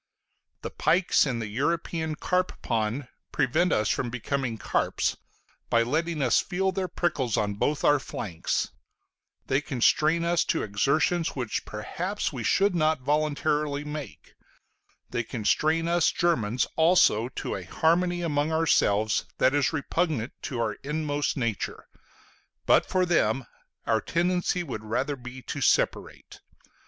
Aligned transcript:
The 0.63 0.71
pikes 0.71 1.27
in 1.27 1.37
the 1.37 1.45
European 1.47 2.15
carp 2.15 2.59
pond 2.63 3.07
prevent 3.31 3.71
us 3.71 3.87
from 3.87 4.09
becoming 4.09 4.57
carps, 4.57 5.15
by 5.69 5.83
letting 5.83 6.23
us 6.23 6.39
feel 6.39 6.71
their 6.71 6.87
prickles 6.87 7.37
on 7.37 7.53
both 7.53 7.83
our 7.83 7.99
flanks; 7.99 8.71
they 9.45 9.61
constrain 9.61 10.25
us 10.25 10.43
to 10.45 10.63
exertions 10.63 11.35
which 11.35 11.65
perhaps 11.65 12.33
we 12.33 12.43
should 12.43 12.73
not 12.73 13.01
voluntarily 13.01 13.83
make; 13.83 14.33
they 15.11 15.21
constrain 15.23 15.87
us 15.87 16.11
Germans 16.11 16.65
also 16.75 17.29
to 17.29 17.55
a 17.55 17.61
harmony 17.63 18.23
among 18.23 18.51
ourselves 18.51 19.25
that 19.37 19.53
is 19.53 19.71
repugnant 19.71 20.33
to 20.41 20.59
our 20.59 20.77
inmost 20.81 21.37
nature: 21.37 21.85
but 22.65 22.87
for 22.87 23.05
them, 23.05 23.45
our 23.85 24.01
tendency 24.01 24.63
would 24.63 24.83
rather 24.83 25.15
be 25.15 25.43
to 25.43 25.61
separate. 25.61 26.39